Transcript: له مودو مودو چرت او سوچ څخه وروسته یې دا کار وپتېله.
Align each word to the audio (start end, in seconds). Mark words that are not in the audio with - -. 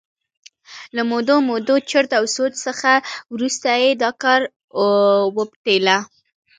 له 0.95 1.01
مودو 1.11 1.35
مودو 1.49 1.75
چرت 1.89 2.11
او 2.19 2.25
سوچ 2.35 2.53
څخه 2.65 2.91
وروسته 3.33 3.67
یې 3.83 3.89
دا 4.03 4.09
کار 4.23 4.41
وپتېله. 5.37 5.97